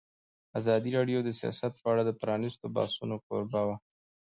[0.59, 3.75] ازادي راډیو د سیاست په اړه د پرانیستو بحثونو کوربه وه.